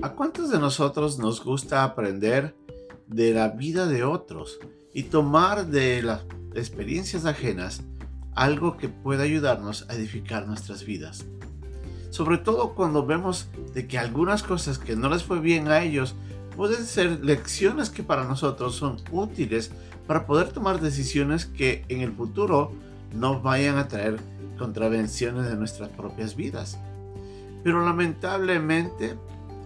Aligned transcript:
¿A 0.00 0.10
cuántos 0.10 0.50
de 0.50 0.60
nosotros 0.60 1.18
nos 1.18 1.42
gusta 1.42 1.82
aprender 1.82 2.54
de 3.08 3.34
la 3.34 3.48
vida 3.48 3.86
de 3.86 4.04
otros 4.04 4.60
y 4.94 5.04
tomar 5.04 5.66
de 5.66 6.02
las 6.02 6.20
experiencias 6.54 7.24
ajenas 7.24 7.82
algo 8.36 8.76
que 8.76 8.88
pueda 8.88 9.24
ayudarnos 9.24 9.86
a 9.88 9.94
edificar 9.94 10.46
nuestras 10.46 10.84
vidas? 10.84 11.26
Sobre 12.10 12.38
todo 12.38 12.76
cuando 12.76 13.04
vemos 13.04 13.48
de 13.74 13.88
que 13.88 13.98
algunas 13.98 14.44
cosas 14.44 14.78
que 14.78 14.94
no 14.94 15.08
les 15.08 15.24
fue 15.24 15.40
bien 15.40 15.66
a 15.66 15.82
ellos 15.82 16.14
pueden 16.56 16.86
ser 16.86 17.24
lecciones 17.24 17.90
que 17.90 18.04
para 18.04 18.22
nosotros 18.22 18.76
son 18.76 18.98
útiles 19.10 19.72
para 20.06 20.28
poder 20.28 20.52
tomar 20.52 20.80
decisiones 20.80 21.44
que 21.44 21.84
en 21.88 22.02
el 22.02 22.12
futuro 22.12 22.70
no 23.16 23.40
vayan 23.40 23.78
a 23.78 23.88
traer 23.88 24.20
contravenciones 24.58 25.46
de 25.46 25.56
nuestras 25.56 25.88
propias 25.88 26.36
vidas. 26.36 26.78
Pero 27.64 27.84
lamentablemente 27.84 29.16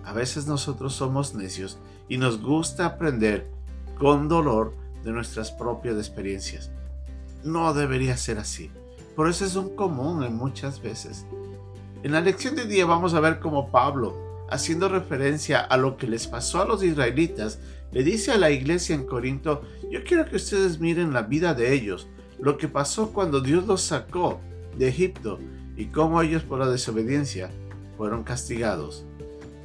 a 0.04 0.12
veces 0.12 0.46
nosotros 0.46 0.94
somos 0.94 1.34
necios 1.34 1.78
y 2.08 2.18
nos 2.18 2.40
gusta 2.40 2.86
aprender 2.86 3.50
con 3.98 4.28
dolor 4.28 4.74
de 5.04 5.12
nuestras 5.12 5.50
propias 5.50 5.96
experiencias. 5.96 6.70
No 7.44 7.72
debería 7.74 8.16
ser 8.16 8.38
así. 8.38 8.70
Por 9.16 9.28
eso 9.28 9.44
es 9.44 9.56
un 9.56 9.74
común 9.76 10.24
en 10.24 10.36
muchas 10.36 10.80
veces. 10.80 11.26
En 12.02 12.12
la 12.12 12.20
lección 12.20 12.56
de 12.56 12.66
día 12.66 12.86
vamos 12.86 13.14
a 13.14 13.20
ver 13.20 13.38
cómo 13.38 13.70
Pablo, 13.70 14.46
haciendo 14.50 14.88
referencia 14.88 15.60
a 15.60 15.76
lo 15.76 15.96
que 15.96 16.06
les 16.06 16.26
pasó 16.26 16.60
a 16.60 16.64
los 16.64 16.82
israelitas, 16.82 17.60
le 17.92 18.02
dice 18.02 18.32
a 18.32 18.38
la 18.38 18.50
iglesia 18.50 18.94
en 18.94 19.04
Corinto, 19.04 19.62
yo 19.90 20.02
quiero 20.02 20.24
que 20.24 20.36
ustedes 20.36 20.80
miren 20.80 21.12
la 21.12 21.22
vida 21.22 21.54
de 21.54 21.72
ellos, 21.74 22.08
lo 22.40 22.56
que 22.56 22.68
pasó 22.68 23.12
cuando 23.12 23.40
Dios 23.40 23.66
los 23.66 23.82
sacó 23.82 24.40
de 24.76 24.88
Egipto 24.88 25.38
y 25.76 25.86
cómo 25.86 26.20
ellos 26.22 26.42
por 26.42 26.58
la 26.58 26.68
desobediencia 26.68 27.50
fueron 27.96 28.24
castigados. 28.24 29.04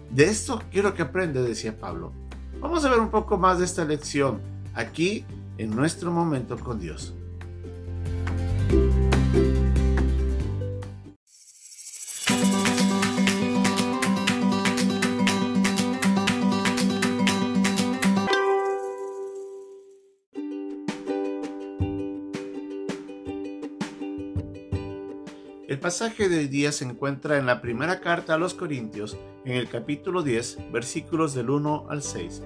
De 0.10 0.26
esto 0.26 0.62
quiero 0.72 0.94
que 0.94 1.02
aprenda, 1.02 1.42
decía 1.42 1.78
Pablo. 1.78 2.12
Vamos 2.60 2.84
a 2.86 2.90
ver 2.90 3.00
un 3.00 3.10
poco 3.10 3.38
más 3.38 3.60
de 3.60 3.66
esta 3.66 3.86
lección 3.86 4.40
aquí 4.74 5.26
en 5.58 5.76
nuestro 5.76 6.12
momento 6.12 6.58
con 6.58 6.80
Dios. 6.80 7.14
El 25.68 25.80
pasaje 25.80 26.30
de 26.30 26.38
hoy 26.38 26.48
día 26.48 26.72
se 26.72 26.86
encuentra 26.86 27.38
en 27.38 27.46
la 27.46 27.60
primera 27.60 28.00
carta 28.00 28.36
a 28.36 28.38
los 28.38 28.54
Corintios, 28.54 29.18
en 29.44 29.52
el 29.52 29.68
capítulo 29.68 30.24
10, 30.24 30.72
versículos 30.72 31.34
del 31.34 31.50
1 31.50 31.88
al 31.90 32.04
6. 32.04 32.42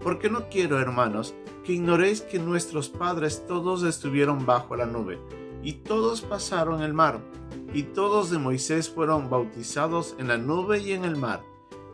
Porque 0.00 0.30
no 0.30 0.48
quiero, 0.48 0.78
hermanos, 0.78 1.34
que 1.64 1.72
ignoréis 1.72 2.20
que 2.20 2.38
nuestros 2.38 2.88
padres 2.88 3.44
todos 3.48 3.82
estuvieron 3.82 4.46
bajo 4.46 4.76
la 4.76 4.86
nube, 4.86 5.18
y 5.64 5.72
todos 5.72 6.20
pasaron 6.20 6.80
el 6.80 6.94
mar, 6.94 7.18
y 7.72 7.82
todos 7.82 8.30
de 8.30 8.38
Moisés 8.38 8.88
fueron 8.88 9.28
bautizados 9.28 10.14
en 10.20 10.28
la 10.28 10.38
nube 10.38 10.78
y 10.78 10.92
en 10.92 11.04
el 11.04 11.16
mar, 11.16 11.42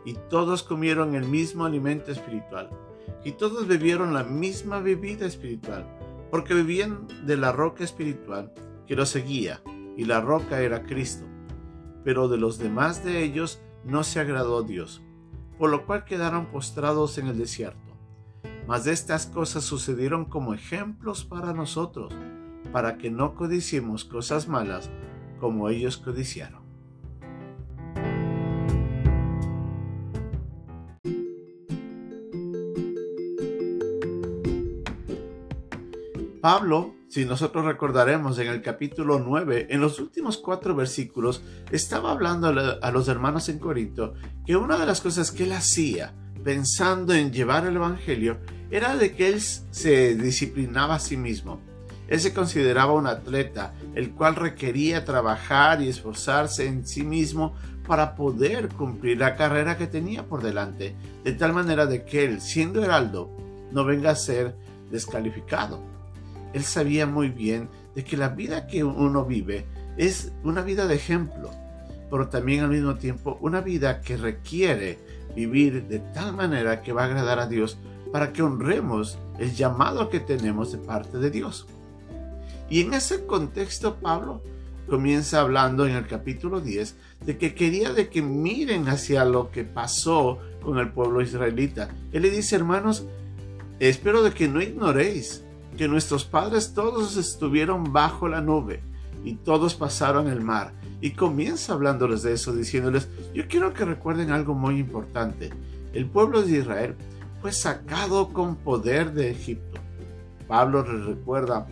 y 0.05 0.13
todos 0.29 0.61
comieron 0.61 1.15
el 1.15 1.23
mismo 1.23 1.65
alimento 1.65 2.11
espiritual, 2.11 2.69
y 3.23 3.31
todos 3.31 3.65
bebieron 3.65 4.13
la 4.13 4.23
misma 4.23 4.79
bebida 4.79 5.25
espiritual, 5.25 5.87
porque 6.29 6.53
vivían 6.53 7.07
de 7.25 7.35
la 7.35 7.51
roca 7.51 7.83
espiritual 7.83 8.53
que 8.85 8.95
los 8.95 9.09
seguía 9.09 9.59
y 10.01 10.05
la 10.05 10.19
roca 10.19 10.61
era 10.61 10.81
Cristo. 10.81 11.27
Pero 12.03 12.27
de 12.27 12.39
los 12.39 12.57
demás 12.57 13.03
de 13.03 13.23
ellos 13.23 13.61
no 13.83 14.03
se 14.03 14.19
agradó 14.19 14.63
Dios, 14.63 15.03
por 15.59 15.69
lo 15.69 15.85
cual 15.85 16.05
quedaron 16.05 16.47
postrados 16.47 17.19
en 17.19 17.27
el 17.27 17.37
desierto. 17.37 17.95
Mas 18.67 18.87
estas 18.87 19.27
cosas 19.27 19.63
sucedieron 19.63 20.25
como 20.25 20.55
ejemplos 20.55 21.23
para 21.23 21.53
nosotros, 21.53 22.15
para 22.71 22.97
que 22.97 23.11
no 23.11 23.35
codiciemos 23.35 24.03
cosas 24.03 24.47
malas 24.47 24.89
como 25.39 25.69
ellos 25.69 25.97
codiciaron. 25.97 26.63
Pablo, 36.41 36.95
si 37.11 37.25
nosotros 37.25 37.65
recordaremos 37.65 38.39
en 38.39 38.47
el 38.47 38.61
capítulo 38.61 39.19
9, 39.19 39.67
en 39.69 39.81
los 39.81 39.99
últimos 39.99 40.37
cuatro 40.37 40.73
versículos, 40.75 41.43
estaba 41.69 42.09
hablando 42.09 42.47
a 42.47 42.91
los 42.91 43.09
hermanos 43.09 43.49
en 43.49 43.59
Corinto 43.59 44.13
que 44.45 44.55
una 44.55 44.77
de 44.77 44.85
las 44.85 45.01
cosas 45.01 45.29
que 45.33 45.43
él 45.43 45.51
hacía 45.51 46.13
pensando 46.41 47.13
en 47.13 47.33
llevar 47.33 47.67
el 47.67 47.75
Evangelio 47.75 48.37
era 48.71 48.95
de 48.95 49.13
que 49.13 49.27
él 49.27 49.41
se 49.41 50.15
disciplinaba 50.15 50.95
a 50.95 50.99
sí 50.99 51.17
mismo. 51.17 51.59
Él 52.07 52.21
se 52.21 52.33
consideraba 52.33 52.93
un 52.93 53.07
atleta, 53.07 53.73
el 53.93 54.11
cual 54.11 54.37
requería 54.37 55.03
trabajar 55.03 55.81
y 55.81 55.89
esforzarse 55.89 56.65
en 56.65 56.87
sí 56.87 57.03
mismo 57.03 57.55
para 57.85 58.15
poder 58.15 58.69
cumplir 58.69 59.17
la 59.17 59.35
carrera 59.35 59.77
que 59.77 59.87
tenía 59.87 60.25
por 60.25 60.41
delante, 60.41 60.95
de 61.25 61.33
tal 61.33 61.51
manera 61.51 61.85
de 61.85 62.05
que 62.05 62.23
él, 62.23 62.39
siendo 62.39 62.81
heraldo, 62.81 63.29
no 63.73 63.83
venga 63.83 64.11
a 64.11 64.15
ser 64.15 64.55
descalificado. 64.89 65.90
Él 66.53 66.63
sabía 66.63 67.05
muy 67.05 67.29
bien 67.29 67.69
de 67.95 68.03
que 68.03 68.17
la 68.17 68.29
vida 68.29 68.67
que 68.67 68.83
uno 68.83 69.25
vive 69.25 69.65
es 69.97 70.31
una 70.43 70.61
vida 70.61 70.87
de 70.87 70.95
ejemplo, 70.95 71.49
pero 72.09 72.27
también 72.29 72.63
al 72.63 72.69
mismo 72.69 72.95
tiempo 72.95 73.37
una 73.41 73.61
vida 73.61 74.01
que 74.01 74.17
requiere 74.17 74.99
vivir 75.35 75.87
de 75.87 75.99
tal 75.99 76.35
manera 76.35 76.81
que 76.81 76.93
va 76.93 77.03
a 77.03 77.05
agradar 77.05 77.39
a 77.39 77.47
Dios 77.47 77.77
para 78.11 78.33
que 78.33 78.43
honremos 78.43 79.17
el 79.39 79.53
llamado 79.53 80.09
que 80.09 80.19
tenemos 80.19 80.71
de 80.71 80.77
parte 80.77 81.17
de 81.17 81.31
Dios. 81.31 81.67
Y 82.69 82.81
en 82.81 82.93
ese 82.93 83.25
contexto 83.25 83.95
Pablo 83.95 84.41
comienza 84.87 85.41
hablando 85.41 85.85
en 85.85 85.95
el 85.95 86.07
capítulo 86.07 86.59
10 86.59 86.95
de 87.25 87.37
que 87.37 87.53
quería 87.53 87.93
de 87.93 88.09
que 88.09 88.21
miren 88.21 88.89
hacia 88.89 89.23
lo 89.25 89.51
que 89.51 89.63
pasó 89.63 90.39
con 90.61 90.77
el 90.79 90.91
pueblo 90.91 91.21
israelita. 91.21 91.89
Él 92.11 92.23
le 92.23 92.29
dice, 92.29 92.55
hermanos, 92.55 93.05
espero 93.79 94.23
de 94.23 94.31
que 94.31 94.47
no 94.47 94.61
ignoréis 94.61 95.43
que 95.77 95.87
nuestros 95.87 96.25
padres 96.25 96.73
todos 96.73 97.17
estuvieron 97.17 97.91
bajo 97.91 98.27
la 98.27 98.41
nube 98.41 98.83
y 99.23 99.35
todos 99.35 99.75
pasaron 99.75 100.27
el 100.27 100.41
mar. 100.41 100.73
Y 100.99 101.11
comienza 101.11 101.73
hablándoles 101.73 102.23
de 102.23 102.33
eso, 102.33 102.53
diciéndoles, 102.53 103.07
yo 103.33 103.47
quiero 103.47 103.73
que 103.73 103.85
recuerden 103.85 104.31
algo 104.31 104.53
muy 104.53 104.79
importante. 104.79 105.49
El 105.93 106.07
pueblo 106.07 106.41
de 106.41 106.59
Israel 106.59 106.95
fue 107.41 107.51
sacado 107.51 108.29
con 108.29 108.55
poder 108.55 109.13
de 109.13 109.31
Egipto. 109.31 109.79
Pablo 110.47 110.83
les 110.83 111.05
recuerda 111.05 111.67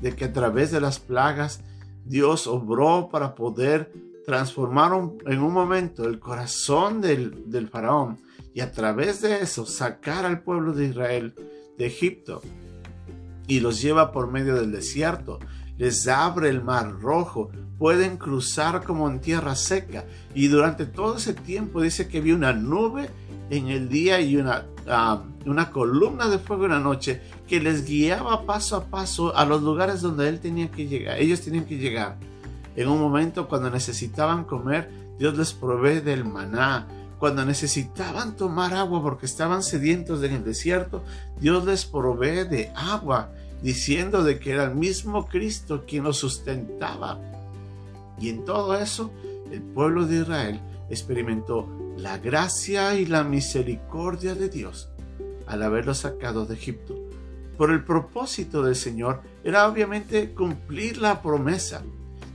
de 0.00 0.14
que 0.14 0.26
a 0.26 0.32
través 0.32 0.70
de 0.70 0.80
las 0.80 0.98
plagas 0.98 1.60
Dios 2.04 2.46
obró 2.46 3.08
para 3.10 3.34
poder 3.34 3.92
transformar 4.24 4.92
en 5.26 5.40
un 5.40 5.52
momento 5.52 6.04
el 6.04 6.18
corazón 6.18 7.00
del, 7.00 7.50
del 7.50 7.68
faraón 7.68 8.18
y 8.54 8.60
a 8.60 8.72
través 8.72 9.20
de 9.20 9.40
eso 9.40 9.66
sacar 9.66 10.24
al 10.24 10.42
pueblo 10.42 10.72
de 10.72 10.86
Israel 10.86 11.34
de 11.76 11.86
Egipto 11.86 12.42
y 13.50 13.58
los 13.58 13.82
lleva 13.82 14.12
por 14.12 14.30
medio 14.30 14.54
del 14.54 14.70
desierto. 14.70 15.40
Les 15.76 16.06
abre 16.06 16.50
el 16.50 16.62
mar 16.62 17.00
rojo, 17.00 17.50
pueden 17.78 18.16
cruzar 18.16 18.84
como 18.84 19.10
en 19.10 19.20
tierra 19.20 19.56
seca. 19.56 20.04
Y 20.36 20.46
durante 20.46 20.86
todo 20.86 21.16
ese 21.16 21.34
tiempo 21.34 21.82
dice 21.82 22.06
que 22.06 22.20
vi 22.20 22.30
una 22.30 22.52
nube 22.52 23.10
en 23.50 23.66
el 23.66 23.88
día 23.88 24.20
y 24.20 24.36
una, 24.36 24.66
ah, 24.88 25.24
una 25.46 25.72
columna 25.72 26.28
de 26.28 26.38
fuego 26.38 26.66
en 26.66 26.70
la 26.70 26.78
noche 26.78 27.22
que 27.48 27.60
les 27.60 27.84
guiaba 27.84 28.46
paso 28.46 28.76
a 28.76 28.84
paso 28.84 29.36
a 29.36 29.44
los 29.44 29.62
lugares 29.62 30.00
donde 30.00 30.28
él 30.28 30.38
tenía 30.38 30.70
que 30.70 30.86
llegar. 30.86 31.18
Ellos 31.18 31.40
tenían 31.40 31.64
que 31.64 31.76
llegar. 31.76 32.18
En 32.76 32.88
un 32.88 33.00
momento 33.00 33.48
cuando 33.48 33.68
necesitaban 33.68 34.44
comer, 34.44 34.92
Dios 35.18 35.36
les 35.36 35.52
provee 35.52 35.98
del 35.98 36.24
maná. 36.24 36.86
Cuando 37.18 37.44
necesitaban 37.44 38.36
tomar 38.36 38.74
agua 38.74 39.02
porque 39.02 39.26
estaban 39.26 39.64
sedientos 39.64 40.22
en 40.22 40.34
el 40.34 40.44
desierto, 40.44 41.02
Dios 41.40 41.64
les 41.66 41.84
provee 41.84 42.44
de 42.44 42.72
agua 42.76 43.32
diciendo 43.62 44.24
de 44.24 44.38
que 44.38 44.52
era 44.52 44.64
el 44.64 44.74
mismo 44.74 45.26
Cristo 45.26 45.84
quien 45.86 46.04
los 46.04 46.18
sustentaba. 46.18 47.18
Y 48.18 48.28
en 48.28 48.44
todo 48.44 48.76
eso, 48.76 49.10
el 49.50 49.62
pueblo 49.62 50.06
de 50.06 50.20
Israel 50.20 50.60
experimentó 50.88 51.68
la 51.96 52.18
gracia 52.18 52.94
y 52.94 53.06
la 53.06 53.24
misericordia 53.24 54.34
de 54.34 54.48
Dios 54.48 54.88
al 55.46 55.62
haberlos 55.62 55.98
sacado 55.98 56.46
de 56.46 56.54
Egipto. 56.54 56.96
Por 57.56 57.70
el 57.70 57.84
propósito 57.84 58.62
del 58.62 58.76
Señor 58.76 59.20
era 59.44 59.68
obviamente 59.68 60.32
cumplir 60.32 60.98
la 60.98 61.20
promesa, 61.20 61.82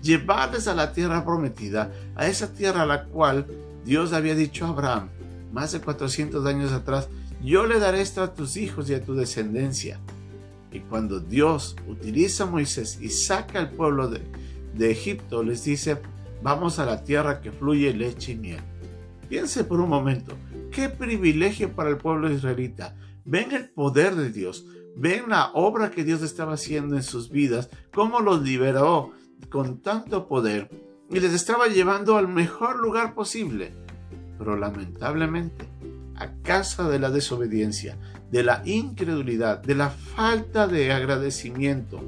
llevarles 0.01 0.67
a 0.67 0.75
la 0.75 0.93
tierra 0.93 1.25
prometida, 1.25 1.91
a 2.15 2.27
esa 2.27 2.53
tierra 2.53 2.83
a 2.83 2.85
la 2.85 3.05
cual 3.05 3.47
Dios 3.85 4.13
había 4.13 4.35
dicho 4.35 4.65
a 4.65 4.69
Abraham 4.69 5.09
más 5.55 5.71
de 5.71 5.79
400 5.79 6.45
años 6.45 6.73
atrás, 6.73 7.07
yo 7.41 7.65
le 7.65 7.79
daré 7.79 8.01
esto 8.01 8.21
a 8.21 8.33
tus 8.33 8.57
hijos 8.57 8.89
y 8.89 8.93
a 8.93 9.01
tu 9.01 9.15
descendencia. 9.15 9.99
Y 10.75 10.81
cuando 10.81 11.21
Dios 11.21 11.77
utiliza 11.87 12.43
a 12.43 12.47
Moisés 12.47 12.99
y 12.99 13.07
saca 13.07 13.59
al 13.59 13.71
pueblo 13.71 14.09
de, 14.09 14.91
Egipto, 14.91 15.41
les 15.41 15.63
dice, 15.63 16.01
vamos 16.43 16.79
a 16.79 16.85
la 16.85 17.01
tierra 17.01 17.39
que 17.39 17.53
fluye 17.53 17.93
leche 17.93 18.33
y 18.33 18.35
miel. 18.35 18.59
Piense 19.29 19.63
por 19.63 19.79
un 19.79 19.87
momento, 19.87 20.35
qué 20.71 20.89
privilegio 20.89 21.73
para 21.73 21.91
el 21.91 21.97
pueblo 21.97 22.29
israelita. 22.29 22.93
Ven 23.23 23.53
el 23.53 23.69
poder 23.69 24.15
de 24.15 24.31
Dios, 24.31 24.65
ven 24.97 25.29
la 25.29 25.51
obra 25.53 25.91
que 25.91 26.03
Dios 26.03 26.21
estaba 26.21 26.55
haciendo 26.55 26.97
en 26.97 27.03
sus 27.03 27.29
vidas, 27.29 27.69
cómo 27.93 28.19
los 28.19 28.41
liberó 28.41 29.13
con 29.49 29.81
tanto 29.81 30.27
poder 30.27 30.69
y 31.09 31.21
les 31.21 31.31
estaba 31.31 31.67
llevando 31.67 32.17
al 32.17 32.27
mejor 32.27 32.81
lugar 32.81 33.15
posible. 33.15 33.71
Pero 34.37 34.57
lamentablemente, 34.57 35.69
a 36.17 36.33
causa 36.43 36.89
de 36.89 36.99
la 36.99 37.09
desobediencia, 37.09 37.97
de 38.31 38.43
la 38.43 38.61
incredulidad, 38.65 39.61
de 39.61 39.75
la 39.75 39.89
falta 39.89 40.67
de 40.67 40.91
agradecimiento, 40.91 42.01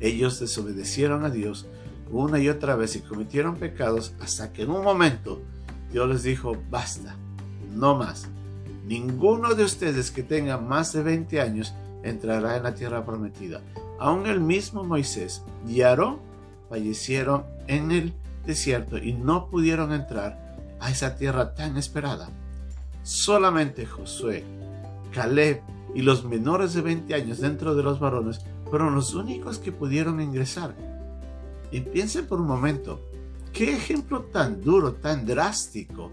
ellos 0.00 0.40
desobedecieron 0.40 1.24
a 1.24 1.30
Dios 1.30 1.66
una 2.10 2.38
y 2.38 2.48
otra 2.48 2.74
vez 2.74 2.96
y 2.96 3.00
cometieron 3.00 3.56
pecados 3.56 4.14
hasta 4.20 4.52
que 4.52 4.62
en 4.62 4.70
un 4.70 4.82
momento 4.82 5.40
Dios 5.92 6.08
les 6.08 6.22
dijo, 6.24 6.56
basta, 6.70 7.16
no 7.72 7.96
más. 7.96 8.28
Ninguno 8.84 9.54
de 9.54 9.64
ustedes 9.64 10.10
que 10.10 10.22
tenga 10.22 10.58
más 10.58 10.92
de 10.92 11.02
20 11.02 11.40
años 11.40 11.72
entrará 12.02 12.56
en 12.56 12.64
la 12.64 12.74
tierra 12.74 13.04
prometida. 13.04 13.60
Aún 14.00 14.26
el 14.26 14.40
mismo 14.40 14.82
Moisés 14.82 15.42
y 15.68 15.82
Aarón 15.82 16.18
fallecieron 16.68 17.44
en 17.68 17.92
el 17.92 18.12
desierto 18.44 18.98
y 18.98 19.12
no 19.12 19.48
pudieron 19.48 19.92
entrar 19.92 20.56
a 20.80 20.90
esa 20.90 21.14
tierra 21.14 21.54
tan 21.54 21.76
esperada. 21.76 22.28
Solamente 23.02 23.84
Josué, 23.86 24.44
Caleb 25.12 25.60
y 25.94 26.02
los 26.02 26.24
menores 26.24 26.74
de 26.74 26.82
20 26.82 27.14
años 27.14 27.40
dentro 27.40 27.74
de 27.74 27.82
los 27.82 27.98
varones 27.98 28.40
fueron 28.70 28.94
los 28.94 29.14
únicos 29.14 29.58
que 29.58 29.72
pudieron 29.72 30.20
ingresar. 30.20 30.74
Y 31.70 31.80
piensen 31.80 32.26
por 32.26 32.40
un 32.40 32.46
momento, 32.46 33.00
qué 33.52 33.74
ejemplo 33.74 34.22
tan 34.22 34.60
duro, 34.62 34.94
tan 34.94 35.26
drástico, 35.26 36.10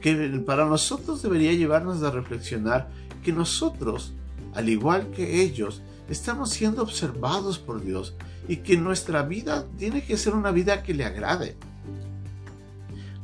que 0.00 0.14
para 0.46 0.64
nosotros 0.64 1.22
debería 1.22 1.52
llevarnos 1.52 2.02
a 2.02 2.10
reflexionar 2.10 2.88
que 3.22 3.32
nosotros, 3.32 4.14
al 4.54 4.68
igual 4.68 5.10
que 5.10 5.42
ellos, 5.42 5.82
estamos 6.08 6.50
siendo 6.50 6.82
observados 6.82 7.58
por 7.58 7.82
Dios 7.82 8.14
y 8.48 8.58
que 8.58 8.76
nuestra 8.76 9.22
vida 9.22 9.66
tiene 9.78 10.02
que 10.02 10.16
ser 10.16 10.34
una 10.34 10.50
vida 10.50 10.82
que 10.82 10.94
le 10.94 11.04
agrade. 11.04 11.56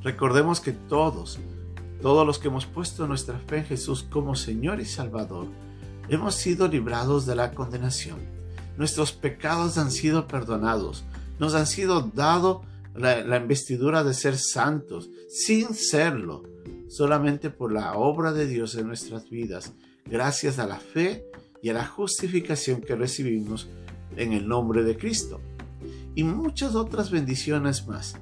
Recordemos 0.02 0.60
que 0.60 0.72
todos, 0.72 1.40
todos 2.06 2.24
los 2.24 2.38
que 2.38 2.46
hemos 2.46 2.66
puesto 2.66 3.08
nuestra 3.08 3.36
fe 3.40 3.56
en 3.56 3.64
Jesús 3.64 4.04
como 4.08 4.36
Señor 4.36 4.78
y 4.78 4.84
Salvador, 4.84 5.48
hemos 6.08 6.36
sido 6.36 6.68
librados 6.68 7.26
de 7.26 7.34
la 7.34 7.52
condenación. 7.52 8.20
Nuestros 8.76 9.10
pecados 9.10 9.76
han 9.76 9.90
sido 9.90 10.28
perdonados. 10.28 11.02
Nos 11.40 11.54
han 11.54 11.66
sido 11.66 12.02
dado 12.02 12.62
la, 12.94 13.22
la 13.22 13.38
investidura 13.38 14.04
de 14.04 14.14
ser 14.14 14.38
santos, 14.38 15.10
sin 15.28 15.74
serlo, 15.74 16.44
solamente 16.88 17.50
por 17.50 17.72
la 17.72 17.94
obra 17.94 18.32
de 18.32 18.46
Dios 18.46 18.76
en 18.76 18.86
nuestras 18.86 19.28
vidas, 19.28 19.72
gracias 20.08 20.60
a 20.60 20.68
la 20.68 20.78
fe 20.78 21.24
y 21.60 21.70
a 21.70 21.74
la 21.74 21.88
justificación 21.88 22.82
que 22.82 22.94
recibimos 22.94 23.68
en 24.16 24.32
el 24.32 24.46
nombre 24.46 24.84
de 24.84 24.96
Cristo. 24.96 25.40
Y 26.14 26.22
muchas 26.22 26.76
otras 26.76 27.10
bendiciones 27.10 27.88
más. 27.88 28.14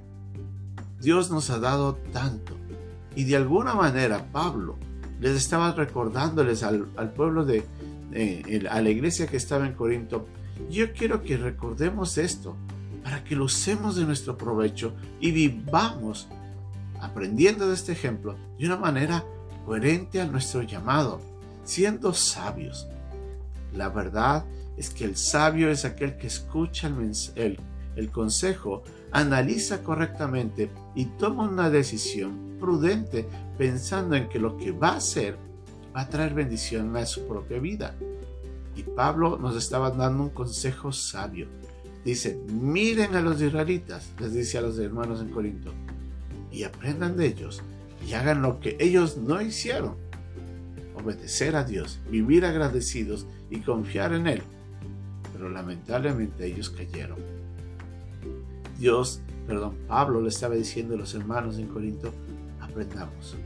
Dios 1.02 1.30
nos 1.30 1.50
ha 1.50 1.58
dado 1.58 1.96
tanto. 2.14 2.63
Y 3.16 3.24
de 3.24 3.36
alguna 3.36 3.74
manera 3.74 4.26
Pablo 4.32 4.76
les 5.20 5.36
estaba 5.36 5.72
recordándoles 5.72 6.62
al, 6.62 6.86
pueblo 7.16 7.44
de, 7.44 7.64
a 8.70 8.80
la 8.80 8.90
iglesia 8.90 9.26
que 9.26 9.36
estaba 9.36 9.66
en 9.66 9.74
Corinto, 9.74 10.26
yo 10.70 10.92
quiero 10.92 11.22
que 11.22 11.36
recordemos 11.36 12.18
esto 12.18 12.56
para 13.02 13.22
que 13.24 13.36
lo 13.36 13.44
usemos 13.44 13.96
de 13.96 14.04
nuestro 14.04 14.36
provecho 14.36 14.94
y 15.20 15.30
vivamos 15.30 16.28
aprendiendo 17.00 17.68
de 17.68 17.74
este 17.74 17.92
ejemplo 17.92 18.36
de 18.58 18.66
una 18.66 18.76
manera 18.76 19.24
coherente 19.66 20.20
a 20.20 20.26
nuestro 20.26 20.62
llamado, 20.62 21.20
siendo 21.64 22.12
sabios. 22.12 22.86
La 23.72 23.88
verdad 23.88 24.44
es 24.76 24.90
que 24.90 25.04
el 25.04 25.16
sabio 25.16 25.70
es 25.70 25.84
aquel 25.84 26.16
que 26.16 26.26
escucha 26.26 26.88
el, 26.88 27.12
el 27.36 27.58
consejo 28.10 28.82
analiza 29.12 29.82
correctamente 29.82 30.70
y 30.94 31.06
toma 31.06 31.48
una 31.48 31.70
decisión 31.70 32.56
prudente 32.58 33.26
pensando 33.56 34.16
en 34.16 34.28
que 34.28 34.38
lo 34.38 34.56
que 34.56 34.72
va 34.72 34.90
a 34.90 34.96
hacer 34.96 35.38
va 35.94 36.02
a 36.02 36.08
traer 36.08 36.34
bendición 36.34 36.96
a 36.96 37.06
su 37.06 37.26
propia 37.26 37.58
vida. 37.60 37.94
Y 38.76 38.82
Pablo 38.82 39.38
nos 39.38 39.56
estaba 39.56 39.90
dando 39.90 40.24
un 40.24 40.30
consejo 40.30 40.92
sabio. 40.92 41.46
Dice, 42.04 42.40
miren 42.48 43.14
a 43.14 43.22
los 43.22 43.40
israelitas, 43.40 44.10
les 44.18 44.34
dice 44.34 44.58
a 44.58 44.62
los 44.62 44.78
hermanos 44.78 45.20
en 45.20 45.30
Corinto, 45.30 45.72
y 46.50 46.64
aprendan 46.64 47.16
de 47.16 47.26
ellos 47.26 47.62
y 48.06 48.12
hagan 48.14 48.42
lo 48.42 48.60
que 48.60 48.76
ellos 48.80 49.16
no 49.16 49.40
hicieron. 49.40 49.96
Obedecer 50.96 51.56
a 51.56 51.64
Dios, 51.64 52.00
vivir 52.10 52.44
agradecidos 52.44 53.26
y 53.50 53.60
confiar 53.60 54.12
en 54.12 54.26
Él. 54.26 54.42
Pero 55.32 55.48
lamentablemente 55.48 56.46
ellos 56.46 56.70
cayeron 56.70 57.43
Dios, 58.78 59.20
perdón, 59.46 59.76
Pablo 59.86 60.20
le 60.20 60.28
estaba 60.28 60.54
diciendo 60.54 60.94
a 60.94 60.98
los 60.98 61.14
hermanos 61.14 61.58
en 61.58 61.68
Corinto, 61.68 62.12
aprendamos. 62.60 63.36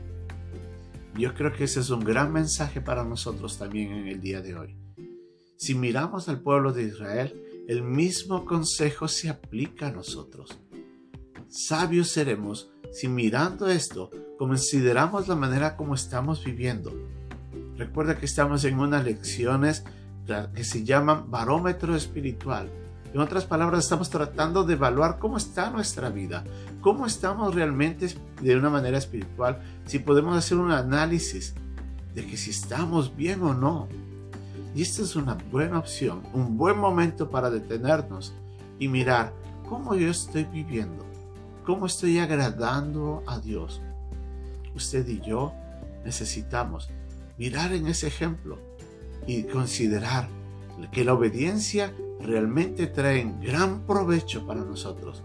Yo 1.17 1.33
creo 1.33 1.51
que 1.51 1.65
ese 1.65 1.79
es 1.79 1.89
un 1.89 2.01
gran 2.01 2.31
mensaje 2.31 2.81
para 2.81 3.03
nosotros 3.03 3.57
también 3.57 3.91
en 3.91 4.07
el 4.07 4.21
día 4.21 4.41
de 4.41 4.55
hoy. 4.55 4.75
Si 5.57 5.75
miramos 5.75 6.29
al 6.29 6.41
pueblo 6.41 6.71
de 6.71 6.83
Israel, 6.83 7.43
el 7.67 7.83
mismo 7.83 8.45
consejo 8.45 9.07
se 9.07 9.29
aplica 9.29 9.87
a 9.87 9.91
nosotros. 9.91 10.57
Sabios 11.49 12.09
seremos 12.09 12.71
si 12.91 13.07
mirando 13.07 13.67
esto 13.67 14.09
consideramos 14.37 15.27
la 15.27 15.35
manera 15.35 15.75
como 15.75 15.95
estamos 15.95 16.43
viviendo. 16.43 16.93
Recuerda 17.77 18.17
que 18.17 18.25
estamos 18.25 18.63
en 18.63 18.79
unas 18.79 19.03
lecciones 19.03 19.83
que 20.55 20.63
se 20.63 20.83
llaman 20.83 21.29
barómetro 21.29 21.95
espiritual 21.95 22.71
en 23.13 23.19
otras 23.19 23.45
palabras, 23.45 23.83
estamos 23.83 24.09
tratando 24.09 24.63
de 24.63 24.73
evaluar 24.73 25.17
cómo 25.17 25.37
está 25.37 25.71
nuestra 25.71 26.09
vida, 26.09 26.43
cómo 26.81 27.07
estamos 27.07 27.55
realmente 27.55 28.13
de 28.41 28.55
una 28.55 28.69
manera 28.69 28.99
espiritual, 28.99 29.61
si 29.85 29.99
podemos 29.99 30.37
hacer 30.37 30.57
un 30.57 30.71
análisis 30.71 31.55
de 32.13 32.25
que 32.25 32.37
si 32.37 32.51
estamos 32.51 33.15
bien 33.15 33.41
o 33.41 33.53
no. 33.53 33.87
Y 34.75 34.83
esta 34.83 35.01
es 35.01 35.15
una 35.15 35.33
buena 35.51 35.79
opción, 35.79 36.21
un 36.33 36.55
buen 36.55 36.77
momento 36.77 37.31
para 37.31 37.49
detenernos 37.49 38.33
y 38.77 38.87
mirar 38.87 39.33
cómo 39.67 39.95
yo 39.95 40.11
estoy 40.11 40.43
viviendo, 40.43 41.03
cómo 41.65 41.87
estoy 41.87 42.19
agradando 42.19 43.23
a 43.25 43.39
Dios. 43.39 43.81
Usted 44.75 45.07
y 45.07 45.19
yo 45.21 45.53
necesitamos 46.05 46.89
mirar 47.39 47.73
en 47.73 47.87
ese 47.87 48.05
ejemplo 48.07 48.59
y 49.25 49.43
considerar 49.43 50.27
que 50.91 51.03
la 51.03 51.13
obediencia 51.13 51.91
realmente 52.21 52.87
traen 52.87 53.39
gran 53.41 53.85
provecho 53.85 54.45
para 54.45 54.61
nosotros. 54.61 55.23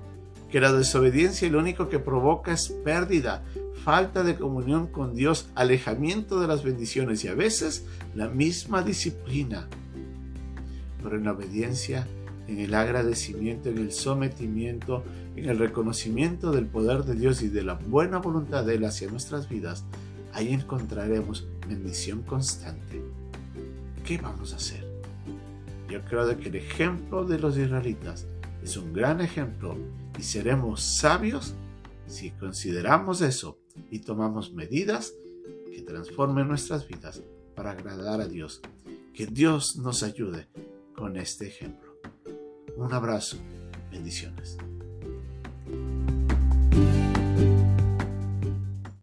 Que 0.50 0.60
la 0.60 0.72
desobediencia 0.72 1.48
lo 1.50 1.58
único 1.58 1.88
que 1.88 1.98
provoca 1.98 2.52
es 2.52 2.68
pérdida, 2.68 3.44
falta 3.84 4.22
de 4.22 4.36
comunión 4.36 4.86
con 4.86 5.14
Dios, 5.14 5.48
alejamiento 5.54 6.40
de 6.40 6.46
las 6.46 6.62
bendiciones 6.62 7.24
y 7.24 7.28
a 7.28 7.34
veces 7.34 7.84
la 8.14 8.28
misma 8.28 8.82
disciplina. 8.82 9.68
Pero 11.02 11.16
en 11.16 11.24
la 11.24 11.32
obediencia, 11.32 12.06
en 12.46 12.60
el 12.60 12.74
agradecimiento, 12.74 13.68
en 13.68 13.78
el 13.78 13.92
sometimiento, 13.92 15.02
en 15.36 15.48
el 15.48 15.58
reconocimiento 15.58 16.52
del 16.52 16.66
poder 16.66 17.04
de 17.04 17.14
Dios 17.14 17.42
y 17.42 17.48
de 17.48 17.62
la 17.62 17.74
buena 17.74 18.18
voluntad 18.18 18.64
de 18.64 18.76
Él 18.76 18.84
hacia 18.84 19.10
nuestras 19.10 19.48
vidas, 19.48 19.84
ahí 20.32 20.52
encontraremos 20.52 21.46
bendición 21.68 22.22
constante. 22.22 23.02
¿Qué 24.04 24.18
vamos 24.18 24.52
a 24.52 24.56
hacer? 24.56 24.83
Yo 25.88 26.02
creo 26.04 26.36
que 26.38 26.48
el 26.48 26.56
ejemplo 26.56 27.24
de 27.24 27.38
los 27.38 27.56
israelitas 27.56 28.26
es 28.62 28.76
un 28.76 28.92
gran 28.92 29.20
ejemplo 29.20 29.76
y 30.18 30.22
seremos 30.22 30.82
sabios 30.82 31.54
si 32.06 32.30
consideramos 32.32 33.20
eso 33.20 33.58
y 33.90 34.00
tomamos 34.00 34.52
medidas 34.52 35.12
que 35.70 35.82
transformen 35.82 36.48
nuestras 36.48 36.86
vidas 36.86 37.22
para 37.54 37.72
agradar 37.72 38.20
a 38.20 38.28
Dios. 38.28 38.60
Que 39.12 39.26
Dios 39.26 39.76
nos 39.76 40.02
ayude 40.02 40.48
con 40.94 41.16
este 41.16 41.46
ejemplo. 41.46 41.94
Un 42.76 42.92
abrazo. 42.92 43.36
Bendiciones. 43.90 44.56